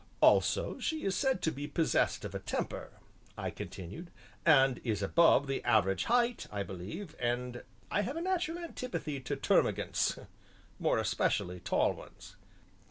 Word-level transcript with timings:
"Also 0.19 0.79
she 0.79 1.03
is 1.03 1.15
said 1.15 1.43
to 1.43 1.51
be 1.51 1.67
possessed 1.67 2.25
of 2.25 2.33
a 2.33 2.39
temper," 2.39 2.93
I 3.37 3.51
continued, 3.51 4.09
"and 4.47 4.81
is 4.83 5.03
above 5.03 5.45
the 5.45 5.63
average 5.63 6.05
height, 6.05 6.47
I 6.51 6.63
believe, 6.63 7.15
and 7.19 7.61
I 7.91 8.01
have 8.01 8.17
a 8.17 8.21
natural 8.21 8.57
antipathy 8.57 9.19
to 9.19 9.35
termagants, 9.35 10.17
more 10.79 10.97
especially 10.97 11.59
tall 11.59 11.93
ones." 11.93 12.35